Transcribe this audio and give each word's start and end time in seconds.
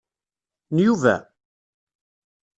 N 0.75 0.77
Yuba? 0.85 1.15